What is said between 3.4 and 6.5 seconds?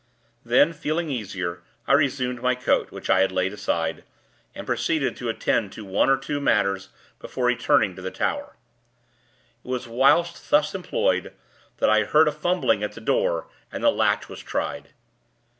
aside, and proceeded to attend to one or two